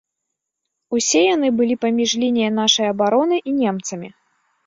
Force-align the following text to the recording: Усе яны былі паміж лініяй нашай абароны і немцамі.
Усе 0.99 1.21
яны 1.35 1.47
былі 1.59 1.75
паміж 1.85 2.09
лініяй 2.23 2.51
нашай 2.61 2.87
абароны 2.93 3.35
і 3.51 3.57
немцамі. 3.61 4.09